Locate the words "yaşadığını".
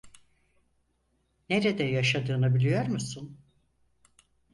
1.83-2.55